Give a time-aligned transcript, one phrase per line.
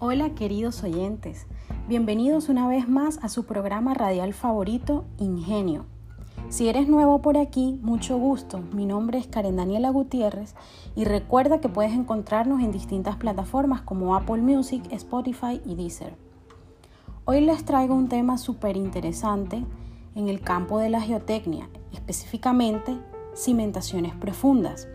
[0.00, 1.48] Hola queridos oyentes,
[1.88, 5.86] bienvenidos una vez más a su programa radial favorito, Ingenio.
[6.50, 8.60] Si eres nuevo por aquí, mucho gusto.
[8.72, 10.54] Mi nombre es Karen Daniela Gutiérrez
[10.94, 16.14] y recuerda que puedes encontrarnos en distintas plataformas como Apple Music, Spotify y Deezer.
[17.24, 19.64] Hoy les traigo un tema súper interesante
[20.14, 22.96] en el campo de la geotecnia, específicamente
[23.34, 24.86] cimentaciones profundas,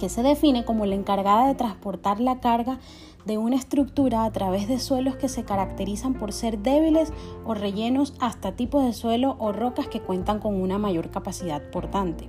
[0.00, 2.80] que se define como la encargada de transportar la carga
[3.26, 7.12] de una estructura a través de suelos que se caracterizan por ser débiles
[7.44, 12.28] o rellenos hasta tipos de suelo o rocas que cuentan con una mayor capacidad portante.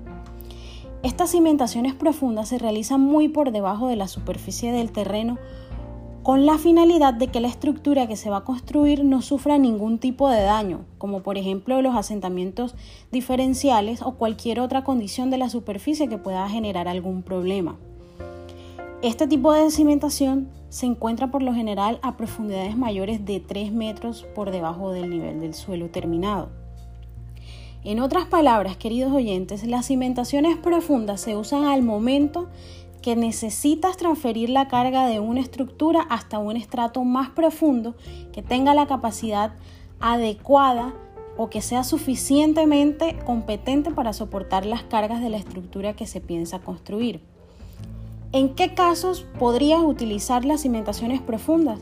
[1.02, 5.40] Estas cimentaciones profundas se realizan muy por debajo de la superficie del terreno
[6.24, 9.98] con la finalidad de que la estructura que se va a construir no sufra ningún
[9.98, 12.76] tipo de daño, como por ejemplo los asentamientos
[13.12, 17.78] diferenciales o cualquier otra condición de la superficie que pueda generar algún problema.
[19.02, 24.26] Este tipo de cimentación se encuentra por lo general a profundidades mayores de 3 metros
[24.36, 26.50] por debajo del nivel del suelo terminado.
[27.84, 32.48] En otras palabras, queridos oyentes, las cimentaciones profundas se usan al momento
[33.02, 37.96] que necesitas transferir la carga de una estructura hasta un estrato más profundo
[38.32, 39.54] que tenga la capacidad
[40.00, 40.94] adecuada
[41.38, 46.60] o que sea suficientemente competente para soportar las cargas de la estructura que se piensa
[46.60, 47.22] construir.
[48.34, 51.80] ¿En qué casos podrías utilizar las cimentaciones profundas?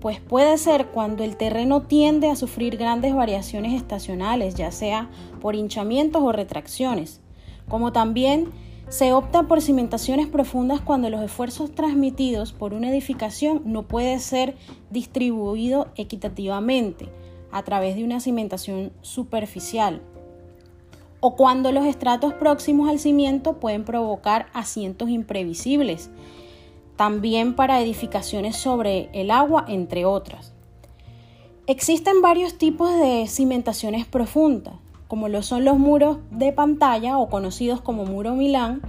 [0.00, 5.08] Pues puede ser cuando el terreno tiende a sufrir grandes variaciones estacionales, ya sea
[5.40, 7.20] por hinchamientos o retracciones,
[7.68, 8.50] como también
[8.92, 14.54] se opta por cimentaciones profundas cuando los esfuerzos transmitidos por una edificación no puede ser
[14.90, 17.08] distribuido equitativamente
[17.50, 20.02] a través de una cimentación superficial
[21.20, 26.10] o cuando los estratos próximos al cimiento pueden provocar asientos imprevisibles,
[26.96, 30.52] también para edificaciones sobre el agua, entre otras.
[31.66, 34.74] Existen varios tipos de cimentaciones profundas,
[35.12, 38.80] como lo son los muros de pantalla o conocidos como muro Milán,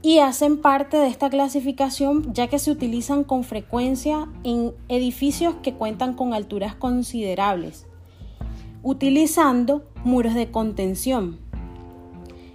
[0.00, 5.74] y hacen parte de esta clasificación ya que se utilizan con frecuencia en edificios que
[5.74, 7.84] cuentan con alturas considerables,
[8.84, 11.40] utilizando muros de contención.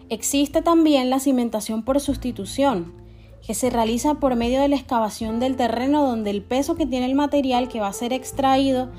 [0.08, 2.94] Existe también la cimentación por sustitución,
[3.46, 7.08] que se realiza por medio de la excavación del terreno donde el peso que tiene
[7.08, 8.90] el material que va a ser extraído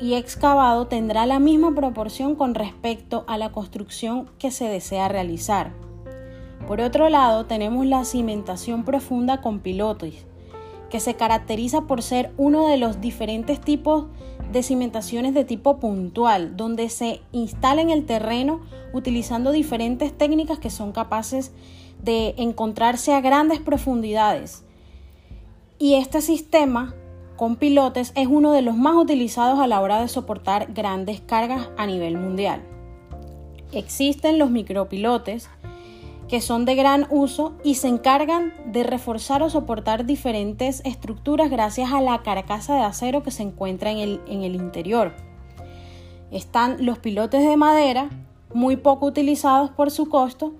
[0.00, 5.72] y excavado tendrá la misma proporción con respecto a la construcción que se desea realizar.
[6.66, 10.26] Por otro lado, tenemos la cimentación profunda con pilotes,
[10.90, 14.06] que se caracteriza por ser uno de los diferentes tipos
[14.52, 18.60] de cimentaciones de tipo puntual, donde se instala en el terreno
[18.92, 21.52] utilizando diferentes técnicas que son capaces
[22.02, 24.64] de encontrarse a grandes profundidades.
[25.78, 26.94] Y este sistema
[27.38, 31.70] con pilotes es uno de los más utilizados a la hora de soportar grandes cargas
[31.76, 32.60] a nivel mundial.
[33.70, 35.48] Existen los micropilotes,
[36.26, 41.92] que son de gran uso y se encargan de reforzar o soportar diferentes estructuras gracias
[41.92, 45.14] a la carcasa de acero que se encuentra en el, en el interior.
[46.32, 48.10] Están los pilotes de madera,
[48.52, 50.54] muy poco utilizados por su costo,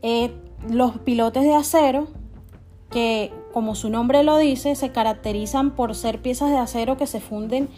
[0.00, 0.32] eh,
[0.70, 2.08] los pilotes de acero,
[2.90, 7.20] que como su nombre lo dice, se caracterizan por ser piezas de acero que se
[7.20, 7.70] funden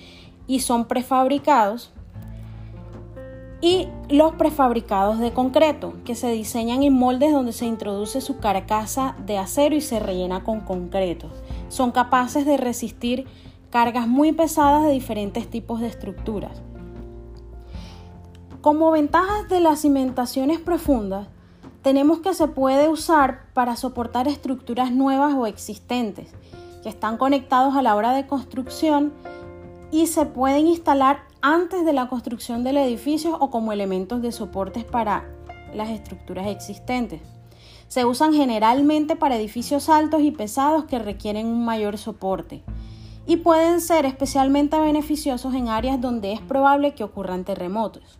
[0.48, 1.92] y son prefabricados
[3.60, 9.14] y los prefabricados de concreto, que se diseñan en moldes donde se introduce su carcasa
[9.24, 11.28] de acero y se rellena con concreto.
[11.68, 13.28] Son capaces de resistir
[13.70, 16.60] cargas muy pesadas de diferentes tipos de estructuras.
[18.62, 21.28] Como ventajas de las cimentaciones profundas,
[21.88, 26.28] tenemos que se puede usar para soportar estructuras nuevas o existentes
[26.82, 29.10] que están conectados a la hora de construcción
[29.90, 34.84] y se pueden instalar antes de la construcción del edificio o como elementos de soportes
[34.84, 35.30] para
[35.72, 37.22] las estructuras existentes.
[37.88, 42.62] Se usan generalmente para edificios altos y pesados que requieren un mayor soporte
[43.26, 48.18] y pueden ser especialmente beneficiosos en áreas donde es probable que ocurran terremotos.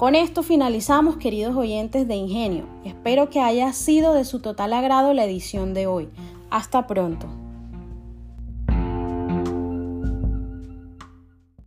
[0.00, 2.64] Con esto finalizamos, queridos oyentes de Ingenio.
[2.86, 6.08] Espero que haya sido de su total agrado la edición de hoy.
[6.48, 7.26] Hasta pronto.